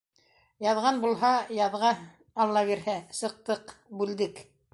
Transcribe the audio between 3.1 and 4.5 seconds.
сыҡтыҡ— бүлдек.